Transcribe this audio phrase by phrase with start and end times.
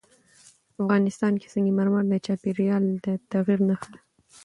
[0.81, 3.99] افغانستان کې سنگ مرمر د چاپېریال د تغیر نښه ده.